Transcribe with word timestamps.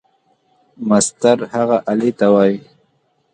مسطر 0.89 1.37
هغې 1.53 1.77
آلې 1.91 2.11
ته 2.19 2.27
وایي. 2.33 2.57